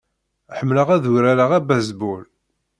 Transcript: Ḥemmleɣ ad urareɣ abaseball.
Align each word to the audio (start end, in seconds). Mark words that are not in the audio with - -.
Ḥemmleɣ 0.57 0.87
ad 0.95 1.05
urareɣ 1.13 1.51
abaseball. 1.57 2.25